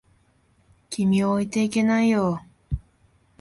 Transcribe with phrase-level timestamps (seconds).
[0.89, 2.41] 君を置いていけないよ。